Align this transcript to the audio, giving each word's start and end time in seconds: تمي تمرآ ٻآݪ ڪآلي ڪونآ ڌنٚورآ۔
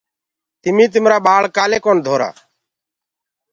تمي 0.61 0.85
تمرآ 0.93 1.17
ٻآݪ 1.25 1.43
ڪآلي 1.55 1.77
ڪونآ 1.85 2.01
ڌنٚورآ۔ 2.05 2.29